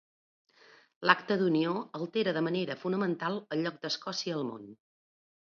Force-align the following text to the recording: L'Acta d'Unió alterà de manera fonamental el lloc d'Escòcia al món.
L'Acta 1.09 1.37
d'Unió 1.41 1.73
alterà 1.99 2.33
de 2.39 2.43
manera 2.47 2.79
fonamental 2.85 3.39
el 3.57 3.63
lloc 3.67 3.79
d'Escòcia 3.85 4.37
al 4.41 4.45
món. 4.51 4.67